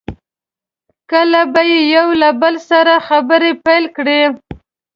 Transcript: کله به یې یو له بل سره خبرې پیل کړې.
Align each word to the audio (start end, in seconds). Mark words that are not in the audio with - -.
کله 1.11 1.41
به 1.53 1.61
یې 1.71 1.79
یو 1.95 2.07
له 2.21 2.29
بل 2.41 2.55
سره 2.69 2.93
خبرې 3.07 3.51
پیل 3.65 3.85
کړې. 3.97 4.21